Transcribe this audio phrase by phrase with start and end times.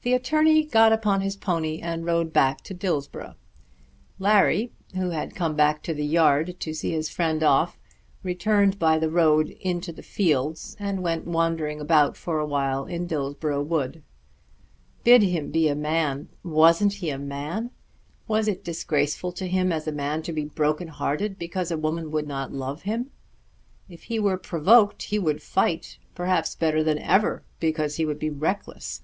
[0.00, 3.36] The attorney got upon his pony and rode back to Dillsborough.
[4.18, 7.78] Larry who had come back to the yard to see his friend off,
[8.22, 13.06] returned by the road into the fields, and went wandering about for a while in
[13.06, 14.02] Dillsborough Wood.
[15.04, 17.70] "Bid him be a man!" Wasn't he a man?
[18.26, 22.10] Was it disgraceful to him as a man to be broken hearted, because a woman
[22.10, 23.10] would not love him?
[23.90, 28.30] If he were provoked he would fight, perhaps better than ever, because he would be
[28.30, 29.02] reckless.